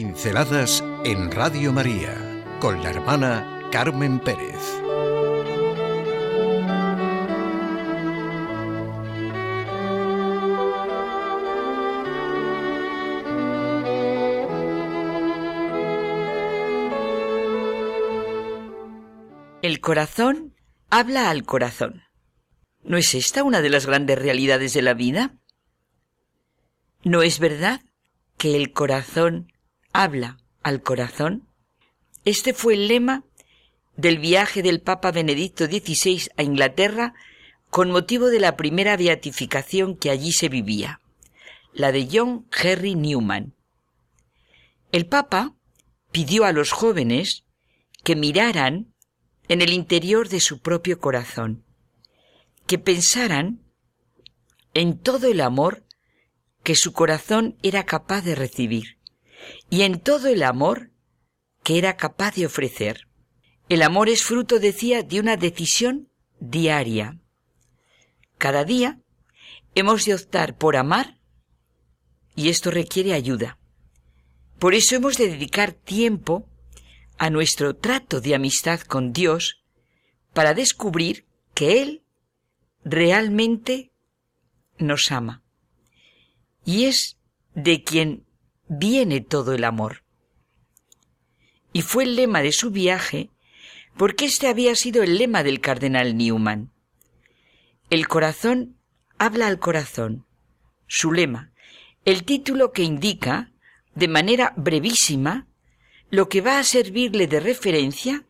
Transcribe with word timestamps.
Pinceladas 0.00 0.84
en 1.04 1.28
Radio 1.32 1.72
María 1.72 2.14
con 2.60 2.80
la 2.84 2.90
hermana 2.90 3.68
Carmen 3.72 4.20
Pérez. 4.20 4.54
El 19.62 19.80
corazón 19.80 20.54
habla 20.90 21.28
al 21.28 21.42
corazón. 21.42 22.04
¿No 22.84 22.98
es 22.98 23.16
esta 23.16 23.42
una 23.42 23.60
de 23.62 23.70
las 23.70 23.86
grandes 23.86 24.16
realidades 24.16 24.74
de 24.74 24.82
la 24.82 24.94
vida? 24.94 25.34
¿No 27.02 27.22
es 27.22 27.40
verdad 27.40 27.80
que 28.36 28.54
el 28.54 28.72
corazón 28.72 29.52
habla 29.98 30.38
al 30.62 30.80
corazón? 30.82 31.48
Este 32.24 32.54
fue 32.54 32.74
el 32.74 32.86
lema 32.86 33.24
del 33.96 34.18
viaje 34.18 34.62
del 34.62 34.80
Papa 34.80 35.10
Benedicto 35.10 35.66
XVI 35.66 36.28
a 36.36 36.44
Inglaterra 36.44 37.14
con 37.68 37.90
motivo 37.90 38.28
de 38.28 38.38
la 38.38 38.56
primera 38.56 38.96
beatificación 38.96 39.96
que 39.96 40.10
allí 40.10 40.32
se 40.32 40.48
vivía, 40.48 41.00
la 41.72 41.90
de 41.90 42.08
John 42.10 42.46
Henry 42.56 42.94
Newman. 42.94 43.54
El 44.92 45.06
Papa 45.06 45.56
pidió 46.12 46.44
a 46.44 46.52
los 46.52 46.70
jóvenes 46.70 47.44
que 48.04 48.14
miraran 48.14 48.94
en 49.48 49.62
el 49.62 49.72
interior 49.72 50.28
de 50.28 50.38
su 50.38 50.60
propio 50.60 51.00
corazón, 51.00 51.64
que 52.68 52.78
pensaran 52.78 53.64
en 54.74 54.96
todo 54.96 55.26
el 55.26 55.40
amor 55.40 55.84
que 56.62 56.76
su 56.76 56.92
corazón 56.92 57.58
era 57.64 57.84
capaz 57.84 58.22
de 58.22 58.36
recibir 58.36 58.97
y 59.70 59.82
en 59.82 60.00
todo 60.00 60.28
el 60.28 60.42
amor 60.42 60.90
que 61.62 61.78
era 61.78 61.96
capaz 61.96 62.34
de 62.34 62.46
ofrecer. 62.46 63.06
El 63.68 63.82
amor 63.82 64.08
es 64.08 64.22
fruto, 64.22 64.58
decía, 64.58 65.02
de 65.02 65.20
una 65.20 65.36
decisión 65.36 66.08
diaria. 66.40 67.20
Cada 68.38 68.64
día 68.64 69.00
hemos 69.74 70.04
de 70.04 70.14
optar 70.14 70.56
por 70.56 70.76
amar 70.76 71.18
y 72.34 72.48
esto 72.48 72.70
requiere 72.70 73.12
ayuda. 73.12 73.58
Por 74.58 74.74
eso 74.74 74.96
hemos 74.96 75.16
de 75.18 75.28
dedicar 75.28 75.72
tiempo 75.72 76.48
a 77.18 77.30
nuestro 77.30 77.76
trato 77.76 78.20
de 78.20 78.34
amistad 78.34 78.80
con 78.80 79.12
Dios 79.12 79.62
para 80.32 80.54
descubrir 80.54 81.26
que 81.54 81.82
Él 81.82 82.04
realmente 82.84 83.92
nos 84.78 85.10
ama. 85.10 85.42
Y 86.64 86.84
es 86.84 87.18
de 87.54 87.82
quien 87.82 88.27
viene 88.68 89.20
todo 89.20 89.54
el 89.54 89.64
amor. 89.64 90.02
Y 91.72 91.82
fue 91.82 92.04
el 92.04 92.16
lema 92.16 92.42
de 92.42 92.52
su 92.52 92.70
viaje 92.70 93.30
porque 93.96 94.26
este 94.26 94.48
había 94.48 94.74
sido 94.74 95.02
el 95.02 95.18
lema 95.18 95.42
del 95.42 95.60
cardenal 95.60 96.16
Newman. 96.16 96.70
El 97.90 98.06
corazón 98.06 98.76
habla 99.18 99.48
al 99.48 99.58
corazón. 99.58 100.24
Su 100.86 101.12
lema, 101.12 101.52
el 102.04 102.24
título 102.24 102.72
que 102.72 102.82
indica, 102.82 103.50
de 103.94 104.08
manera 104.08 104.54
brevísima, 104.56 105.46
lo 106.10 106.28
que 106.28 106.40
va 106.40 106.58
a 106.58 106.64
servirle 106.64 107.26
de 107.26 107.40
referencia 107.40 108.24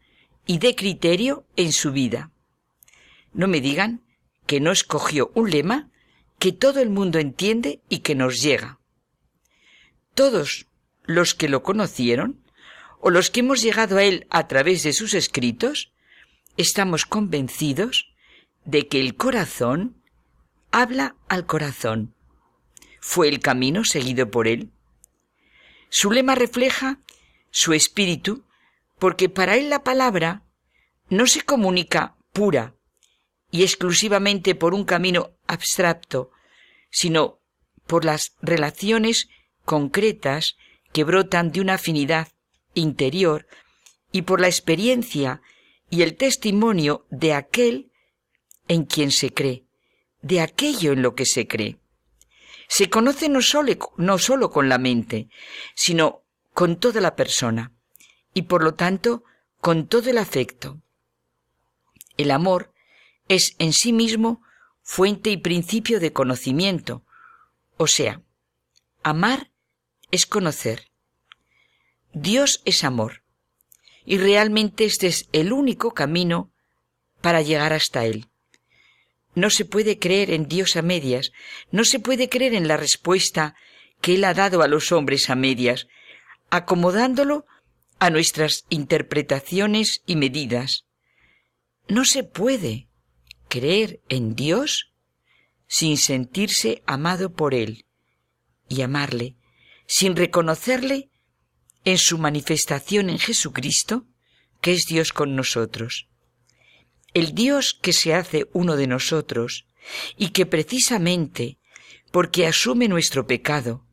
y 0.47 0.59
de 0.59 0.75
criterio 0.75 1.45
en 1.57 1.73
su 1.73 1.93
vida. 1.93 2.33
No 3.33 3.47
me 3.47 3.61
digan 3.61 4.03
que 4.47 4.61
no 4.61 4.73
escogió 4.73 5.31
un 5.35 5.51
lema 5.51 5.91
que 6.39 6.53
todo 6.53 6.81
el 6.81 6.91
mundo 6.91 7.19
entiende 7.19 7.81
y 7.89 7.99
que 7.99 8.15
nos 8.15 8.41
llega. 8.41 8.79
Todos 10.19 10.67
los 11.05 11.37
que 11.37 11.49
lo 11.49 11.63
conocieron, 11.63 12.43
o 12.99 13.09
los 13.11 13.31
que 13.31 13.39
hemos 13.39 13.63
llegado 13.63 13.99
a 13.99 14.03
él 14.03 14.27
a 14.31 14.49
través 14.49 14.83
de 14.83 14.93
sus 14.93 15.15
escritos, 15.15 15.93
estamos 16.57 17.07
convencidos 17.07 18.13
de 18.65 18.89
que 18.89 18.99
el 18.99 19.15
corazón 19.15 20.03
habla 20.73 21.15
al 21.29 21.47
corazón. 21.47 22.17
Fue 23.01 23.29
el 23.29 23.39
camino 23.39 23.85
seguido 23.85 24.29
por 24.29 24.49
él. 24.49 24.73
Su 25.89 26.11
lema 26.11 26.35
refleja 26.35 26.99
su 27.53 27.73
espíritu, 27.73 28.45
porque 28.99 29.29
para 29.29 29.57
él 29.57 29.71
la 29.71 29.85
palabra 29.85 30.43
no 31.11 31.29
se 31.29 31.43
comunica 31.43 32.17
pura 32.33 32.75
y 33.53 33.63
exclusivamente 33.63 34.57
por 34.57 34.75
un 34.75 34.83
camino 34.85 35.31
abstracto, 35.47 36.33
sino 36.91 37.39
por 37.87 38.05
las 38.05 38.35
relaciones 38.43 39.29
concretas 39.69 40.57
que 40.95 41.05
brotan 41.05 41.53
de 41.53 41.61
una 41.61 41.75
afinidad 41.75 42.29
interior 42.73 43.47
y 44.11 44.23
por 44.23 44.41
la 44.41 44.47
experiencia 44.47 45.43
y 45.91 46.01
el 46.01 46.17
testimonio 46.17 47.05
de 47.11 47.35
aquel 47.35 47.93
en 48.67 48.87
quien 48.87 49.11
se 49.11 49.31
cree, 49.31 49.67
de 50.23 50.41
aquello 50.41 50.93
en 50.93 51.03
lo 51.03 51.15
que 51.15 51.27
se 51.27 51.47
cree. 51.47 51.77
Se 52.67 52.89
conoce 52.89 53.29
no 53.29 53.43
solo, 53.43 53.75
no 53.99 54.17
solo 54.17 54.51
con 54.51 54.71
la 54.71 54.79
mente, 54.79 55.29
sino 55.75 56.23
con 56.55 56.81
toda 56.81 57.03
la 57.03 57.15
persona 57.15 57.75
y 58.33 58.43
por 58.43 58.65
lo 58.65 58.73
tanto 58.73 59.23
con 59.61 59.87
todo 59.87 60.09
el 60.09 60.17
afecto. 60.17 60.81
El 62.17 62.31
amor 62.31 62.73
es 63.29 63.55
en 63.59 63.75
sí 63.75 63.93
mismo 63.93 64.41
fuente 64.83 65.29
y 65.29 65.37
principio 65.37 66.01
de 66.01 66.15
conocimiento, 66.15 67.05
o 67.77 67.87
sea, 67.87 68.23
amar 69.03 69.51
es 70.11 70.27
conocer. 70.27 70.89
Dios 72.13 72.63
es 72.65 72.85
amor, 72.85 73.23
y 74.05 74.19
realmente 74.19 74.85
este 74.85 75.07
es 75.07 75.29
el 75.33 75.53
único 75.53 75.93
camino 75.93 76.51
para 77.21 77.43
llegar 77.43 77.73
hasta 77.73 78.05
Él. 78.07 78.29
No 79.35 79.51
se 79.51 79.65
puede 79.65 79.99
creer 79.99 80.31
en 80.31 80.49
Dios 80.49 80.77
a 80.77 80.83
medias, 80.83 81.33
no 81.71 81.85
se 81.85 82.01
puede 82.01 82.29
creer 82.29 82.55
en 82.55 82.67
la 82.67 82.77
respuesta 82.77 83.55
que 84.01 84.15
Él 84.15 84.25
ha 84.25 84.35
dado 84.35 84.63
a 84.63 84.69
los 84.69 84.93
hombres 84.93 85.31
a 85.31 85.35
medias, 85.35 85.87
acomodándolo 86.51 87.47
a 87.99 88.11
nuestras 88.11 88.65
interpretaciones 88.69 90.03
y 90.07 90.17
medidas. 90.17 90.87
No 91.89 92.05
se 92.05 92.25
puede 92.25 92.89
creer 93.49 94.01
en 94.09 94.35
Dios 94.35 94.93
sin 95.67 95.99
sentirse 95.99 96.83
amado 96.87 97.33
por 97.33 97.55
Él 97.55 97.87
y 98.69 98.83
amarle, 98.83 99.37
sin 99.89 100.15
reconocerle 100.15 101.11
en 101.85 101.99
su 101.99 102.19
manifestación 102.19 103.09
en 103.09 103.19
Jesucristo, 103.19 104.07
que 104.61 104.73
es 104.73 104.85
Dios 104.87 105.13
con 105.13 105.35
nosotros. 105.35 106.09
El 107.15 107.35
Dios 107.35 107.77
que 107.81 107.95
se 107.95 108.15
hace 108.15 108.47
uno 108.53 108.77
de 108.77 108.87
nosotros 108.87 109.67
y 110.17 110.29
que 110.31 110.45
precisamente 110.45 111.59
porque 112.13 112.47
asume 112.47 112.87
nuestro 112.87 113.27
pecado, 113.27 113.87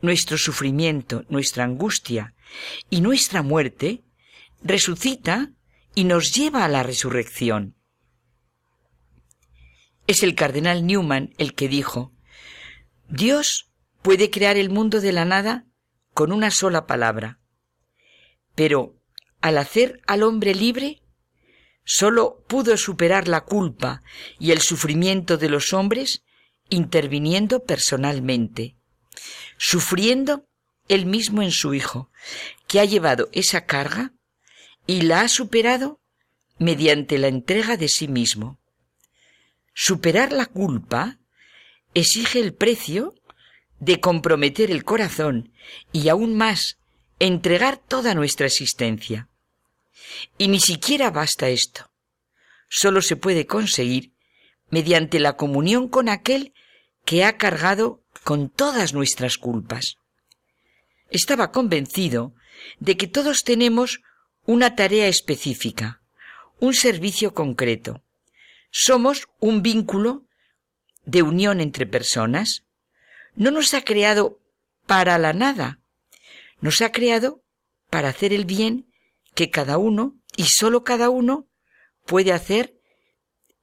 nuestro 0.00 0.38
sufrimiento, 0.38 1.24
nuestra 1.28 1.64
angustia 1.64 2.34
y 2.88 3.00
nuestra 3.00 3.42
muerte, 3.42 4.04
resucita 4.62 5.50
y 5.94 6.04
nos 6.04 6.32
lleva 6.32 6.64
a 6.64 6.68
la 6.68 6.84
resurrección. 6.84 7.74
Es 10.06 10.22
el 10.22 10.36
cardenal 10.36 10.86
Newman 10.86 11.34
el 11.38 11.54
que 11.54 11.66
dijo, 11.66 12.12
Dios 13.08 13.65
puede 14.06 14.30
crear 14.30 14.56
el 14.56 14.70
mundo 14.70 15.00
de 15.00 15.10
la 15.10 15.24
nada 15.24 15.66
con 16.14 16.30
una 16.30 16.52
sola 16.52 16.86
palabra, 16.86 17.40
pero 18.54 18.94
al 19.40 19.58
hacer 19.58 20.00
al 20.06 20.22
hombre 20.22 20.54
libre, 20.54 21.02
sólo 21.82 22.44
pudo 22.46 22.76
superar 22.76 23.26
la 23.26 23.40
culpa 23.40 24.04
y 24.38 24.52
el 24.52 24.60
sufrimiento 24.60 25.38
de 25.38 25.48
los 25.48 25.72
hombres 25.72 26.22
interviniendo 26.68 27.64
personalmente 27.64 28.76
sufriendo 29.56 30.46
él 30.86 31.04
mismo 31.06 31.42
en 31.42 31.50
su 31.50 31.74
Hijo, 31.74 32.12
que 32.68 32.78
ha 32.78 32.84
llevado 32.84 33.28
esa 33.32 33.66
carga 33.66 34.12
y 34.86 35.00
la 35.00 35.22
ha 35.22 35.28
superado 35.28 36.00
mediante 36.60 37.18
la 37.18 37.26
entrega 37.26 37.76
de 37.76 37.88
sí 37.88 38.06
mismo. 38.06 38.60
Superar 39.74 40.32
la 40.32 40.46
culpa 40.46 41.18
exige 41.92 42.38
el 42.38 42.54
precio 42.54 43.16
de 43.80 44.00
comprometer 44.00 44.70
el 44.70 44.84
corazón 44.84 45.52
y 45.92 46.08
aún 46.08 46.36
más 46.36 46.78
entregar 47.18 47.78
toda 47.78 48.14
nuestra 48.14 48.46
existencia. 48.46 49.28
Y 50.38 50.48
ni 50.48 50.60
siquiera 50.60 51.10
basta 51.10 51.48
esto. 51.48 51.90
Solo 52.68 53.02
se 53.02 53.16
puede 53.16 53.46
conseguir 53.46 54.12
mediante 54.70 55.20
la 55.20 55.36
comunión 55.36 55.88
con 55.88 56.08
aquel 56.08 56.52
que 57.04 57.24
ha 57.24 57.36
cargado 57.36 58.02
con 58.24 58.48
todas 58.48 58.92
nuestras 58.92 59.38
culpas. 59.38 59.98
Estaba 61.10 61.52
convencido 61.52 62.34
de 62.80 62.96
que 62.96 63.06
todos 63.06 63.44
tenemos 63.44 64.00
una 64.44 64.74
tarea 64.74 65.06
específica, 65.06 66.02
un 66.58 66.74
servicio 66.74 67.34
concreto. 67.34 68.02
Somos 68.70 69.28
un 69.38 69.62
vínculo 69.62 70.24
de 71.04 71.22
unión 71.22 71.60
entre 71.60 71.86
personas. 71.86 72.65
No 73.36 73.50
nos 73.50 73.74
ha 73.74 73.82
creado 73.82 74.40
para 74.86 75.18
la 75.18 75.32
nada. 75.32 75.80
nos 76.60 76.80
ha 76.80 76.90
creado 76.90 77.44
para 77.90 78.08
hacer 78.08 78.32
el 78.32 78.46
bien 78.46 78.90
que 79.34 79.50
cada 79.50 79.76
uno, 79.76 80.18
y 80.36 80.44
sólo 80.44 80.84
cada 80.84 81.10
uno, 81.10 81.46
puede 82.06 82.32
hacer 82.32 82.80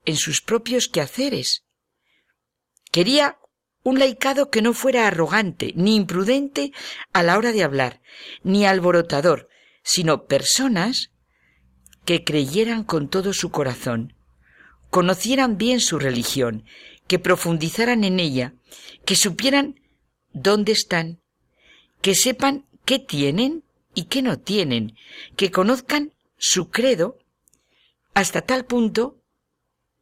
en 0.06 0.16
sus 0.16 0.42
propios 0.42 0.88
quehaceres. 0.88 1.66
Quería 2.92 3.40
un 3.84 3.98
laicado 3.98 4.52
que 4.52 4.62
no 4.62 4.74
fuera 4.74 5.08
arrogante, 5.08 5.74
ni 5.76 5.96
imprudente 5.96 6.72
a 7.12 7.24
la 7.24 7.38
hora 7.38 7.52
de 7.52 7.64
hablar, 7.64 8.02
ni 8.44 8.66
alborotador, 8.66 9.50
sino 9.84 10.26
personas 10.26 11.12
que 12.06 12.24
creyeran 12.24 12.84
con 12.84 13.10
todo 13.10 13.34
su 13.34 13.50
corazón, 13.50 14.16
conocieran 14.90 15.58
bien 15.58 15.80
su 15.80 16.00
religión, 16.00 16.66
que 17.14 17.20
profundizaran 17.20 18.04
en 18.06 18.20
ella, 18.20 18.56
que 19.06 19.16
supieran 19.16 19.80
dónde 20.32 20.72
están, 20.72 21.22
que 22.02 22.16
sepan 22.16 22.66
qué 22.86 22.98
tienen 22.98 23.64
y 23.94 24.06
qué 24.06 24.24
no 24.24 24.40
tienen, 24.40 24.98
que 25.36 25.52
conozcan 25.52 26.16
su 26.40 26.72
credo 26.72 27.20
hasta 28.16 28.42
tal 28.42 28.66
punto 28.66 29.22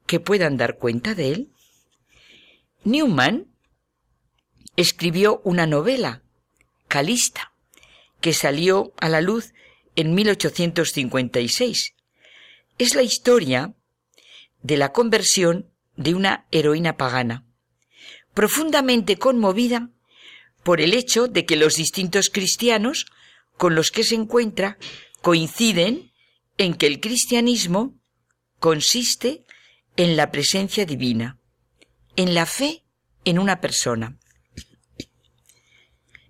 que 0.06 0.22
puedan 0.22 0.56
dar 0.56 0.78
cuenta 0.78 1.14
de 1.14 1.34
él. 1.34 1.52
Newman 2.86 3.48
escribió 4.78 5.42
una 5.44 5.68
novela, 5.68 6.24
Calista, 6.88 7.52
que 8.22 8.32
salió 8.32 8.94
a 9.02 9.10
la 9.10 9.20
luz 9.20 9.54
en 9.98 10.16
1856. 10.16 11.94
Es 12.78 12.96
la 12.96 13.04
historia 13.04 13.76
de 14.62 14.78
la 14.78 14.94
conversión 14.94 15.71
de 16.02 16.16
una 16.16 16.46
heroína 16.52 16.98
pagana, 16.98 17.46
profundamente 18.34 19.18
conmovida 19.18 19.90
por 20.64 20.82
el 20.82 20.94
hecho 20.94 21.28
de 21.28 21.46
que 21.46 21.56
los 21.56 21.76
distintos 21.76 22.30
cristianos 22.30 23.08
con 23.58 23.76
los 23.76 23.92
que 23.92 24.04
se 24.04 24.16
encuentra 24.16 24.78
coinciden 25.22 26.12
en 26.58 26.74
que 26.74 26.88
el 26.88 27.00
cristianismo 27.00 28.00
consiste 28.60 29.46
en 29.98 30.16
la 30.16 30.32
presencia 30.32 30.86
divina, 30.86 31.40
en 32.16 32.34
la 32.34 32.46
fe 32.46 32.84
en 33.26 33.40
una 33.40 33.62
persona. 33.62 34.18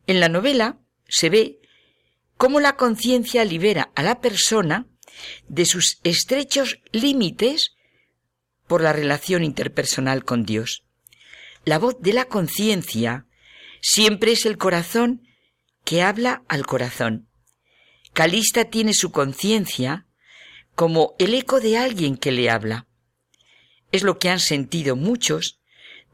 En 0.08 0.20
la 0.20 0.30
novela 0.30 0.80
se 1.08 1.30
ve 1.30 1.60
cómo 2.38 2.60
la 2.60 2.76
conciencia 2.76 3.46
libera 3.46 3.92
a 3.96 4.04
la 4.04 4.20
persona 4.20 4.88
de 5.48 5.66
sus 5.66 6.00
estrechos 6.04 6.80
límites 6.92 7.76
por 8.72 8.82
la 8.82 8.94
relación 8.94 9.44
interpersonal 9.44 10.24
con 10.24 10.46
Dios. 10.46 10.86
La 11.66 11.78
voz 11.78 11.98
de 12.00 12.14
la 12.14 12.24
conciencia 12.24 13.26
siempre 13.82 14.32
es 14.32 14.46
el 14.46 14.58
corazón 14.58 15.28
que 15.84 16.04
habla 16.04 16.44
al 16.48 16.66
corazón. 16.66 17.28
Calista 18.14 18.64
tiene 18.64 18.94
su 18.94 19.12
conciencia 19.12 20.06
como 20.74 21.16
el 21.20 21.34
eco 21.34 21.60
de 21.60 21.78
alguien 21.78 22.16
que 22.16 22.32
le 22.32 22.50
habla. 22.50 22.88
Es 23.92 24.04
lo 24.04 24.20
que 24.20 24.30
han 24.30 24.40
sentido 24.40 24.96
muchos 24.96 25.60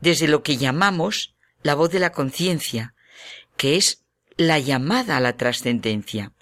desde 0.01 0.27
lo 0.27 0.41
que 0.41 0.57
llamamos 0.57 1.35
la 1.61 1.75
voz 1.75 1.91
de 1.91 1.99
la 1.99 2.11
conciencia, 2.11 2.95
que 3.55 3.75
es 3.75 4.03
la 4.35 4.57
llamada 4.57 5.17
a 5.17 5.19
la 5.19 5.37
trascendencia. 5.37 6.33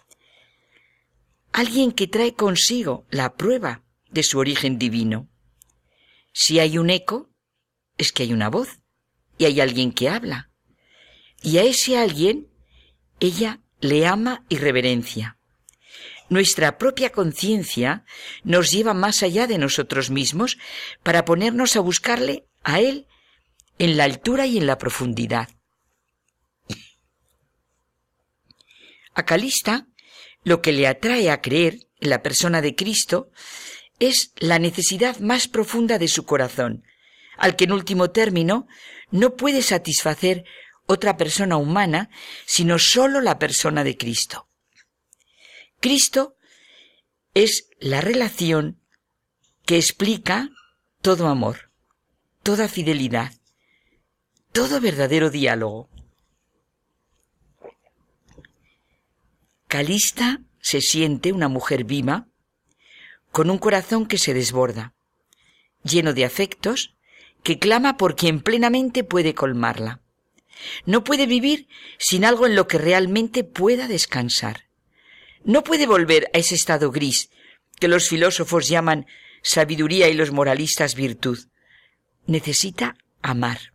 Alguien 1.51 1.91
que 1.91 2.07
trae 2.07 2.35
consigo 2.35 3.05
la 3.09 3.35
prueba 3.35 3.83
de 4.11 4.23
su 4.23 4.39
origen 4.39 4.79
divino. 4.79 5.27
Si 6.37 6.59
hay 6.59 6.77
un 6.77 6.89
eco, 6.89 7.29
es 7.97 8.11
que 8.11 8.23
hay 8.23 8.33
una 8.33 8.49
voz 8.49 8.81
y 9.37 9.45
hay 9.45 9.61
alguien 9.61 9.93
que 9.93 10.09
habla. 10.09 10.51
Y 11.41 11.59
a 11.59 11.63
ese 11.63 11.97
alguien 11.97 12.49
ella 13.21 13.61
le 13.79 14.05
ama 14.05 14.43
y 14.49 14.57
reverencia. 14.57 15.37
Nuestra 16.27 16.77
propia 16.77 17.13
conciencia 17.13 18.03
nos 18.43 18.69
lleva 18.69 18.93
más 18.93 19.23
allá 19.23 19.47
de 19.47 19.57
nosotros 19.57 20.09
mismos 20.09 20.57
para 21.03 21.23
ponernos 21.23 21.77
a 21.77 21.79
buscarle 21.79 22.45
a 22.63 22.81
Él 22.81 23.07
en 23.79 23.95
la 23.95 24.03
altura 24.03 24.45
y 24.45 24.57
en 24.57 24.67
la 24.67 24.77
profundidad. 24.77 25.47
A 29.13 29.23
Calista 29.23 29.87
lo 30.43 30.61
que 30.61 30.73
le 30.73 30.85
atrae 30.85 31.31
a 31.31 31.41
creer 31.41 31.87
en 32.01 32.09
la 32.09 32.21
persona 32.21 32.61
de 32.61 32.75
Cristo 32.75 33.31
es 33.99 34.31
la 34.37 34.59
necesidad 34.59 35.19
más 35.19 35.47
profunda 35.47 35.97
de 35.97 36.07
su 36.07 36.25
corazón, 36.25 36.83
al 37.37 37.55
que 37.55 37.65
en 37.65 37.71
último 37.71 38.11
término 38.11 38.67
no 39.11 39.35
puede 39.35 39.61
satisfacer 39.61 40.45
otra 40.85 41.17
persona 41.17 41.57
humana, 41.57 42.09
sino 42.45 42.79
sólo 42.79 43.21
la 43.21 43.39
persona 43.39 43.83
de 43.83 43.97
Cristo. 43.97 44.47
Cristo 45.79 46.35
es 47.33 47.69
la 47.79 48.01
relación 48.01 48.79
que 49.65 49.77
explica 49.77 50.49
todo 51.01 51.27
amor, 51.27 51.71
toda 52.43 52.67
fidelidad, 52.67 53.33
todo 54.51 54.79
verdadero 54.79 55.29
diálogo. 55.29 55.89
Calista 59.67 60.41
se 60.61 60.81
siente 60.81 61.33
una 61.33 61.49
mujer 61.49 61.83
viva, 61.83 62.27
con 63.35 63.49
un 63.49 63.57
corazón 63.57 64.05
que 64.05 64.17
se 64.17 64.33
desborda, 64.33 64.93
lleno 65.83 66.13
de 66.13 66.23
afectos, 66.23 66.95
que 67.43 67.59
clama 67.59 67.97
por 67.97 68.15
quien 68.15 68.39
plenamente 68.39 69.03
puede 69.03 69.35
colmarla. 69.35 69.99
No 70.85 71.03
puede 71.03 71.25
vivir 71.25 71.67
sin 71.97 72.23
algo 72.23 72.45
en 72.45 72.55
lo 72.55 72.65
que 72.69 72.77
realmente 72.77 73.43
pueda 73.43 73.89
descansar. 73.89 74.69
No 75.43 75.65
puede 75.65 75.85
volver 75.85 76.29
a 76.33 76.37
ese 76.37 76.55
estado 76.55 76.91
gris 76.91 77.29
que 77.77 77.89
los 77.89 78.07
filósofos 78.07 78.69
llaman 78.69 79.05
sabiduría 79.43 80.07
y 80.07 80.13
los 80.13 80.31
moralistas 80.31 80.95
virtud. 80.95 81.37
Necesita 82.27 82.95
amar. 83.21 83.73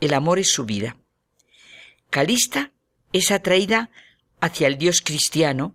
El 0.00 0.14
amor 0.14 0.38
es 0.38 0.52
su 0.52 0.66
vida. 0.66 0.96
Calista 2.10 2.70
es 3.12 3.32
atraída 3.32 3.90
hacia 4.40 4.68
el 4.68 4.78
Dios 4.78 5.02
cristiano, 5.02 5.74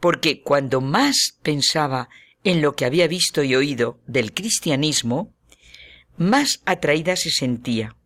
porque 0.00 0.42
cuando 0.42 0.82
más 0.82 1.38
pensaba 1.42 2.10
en 2.44 2.62
lo 2.62 2.74
que 2.74 2.84
había 2.84 3.06
visto 3.06 3.42
y 3.42 3.54
oído 3.54 4.00
del 4.06 4.32
cristianismo, 4.32 5.34
más 6.16 6.60
atraída 6.66 7.16
se 7.16 7.30
sentía, 7.30 7.96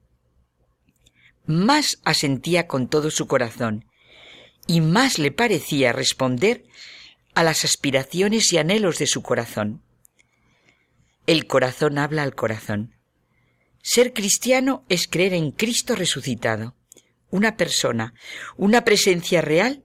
más 1.46 2.00
asentía 2.04 2.66
con 2.66 2.88
todo 2.88 3.10
su 3.10 3.26
corazón, 3.26 3.86
y 4.66 4.80
más 4.80 5.18
le 5.18 5.30
parecía 5.30 5.92
responder 5.92 6.64
a 7.34 7.42
las 7.42 7.64
aspiraciones 7.64 8.52
y 8.52 8.58
anhelos 8.58 8.98
de 8.98 9.06
su 9.06 9.22
corazón. 9.22 9.82
El 11.26 11.46
corazón 11.46 11.98
habla 11.98 12.22
al 12.22 12.34
corazón. 12.34 12.96
Ser 13.82 14.12
cristiano 14.12 14.84
es 14.88 15.06
creer 15.06 15.34
en 15.34 15.52
Cristo 15.52 15.94
resucitado, 15.94 16.74
una 17.30 17.56
persona, 17.56 18.14
una 18.56 18.84
presencia 18.84 19.40
real 19.40 19.84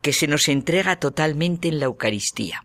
que 0.00 0.12
se 0.12 0.26
nos 0.26 0.48
entrega 0.48 0.98
totalmente 0.98 1.68
en 1.68 1.78
la 1.78 1.86
Eucaristía. 1.86 2.64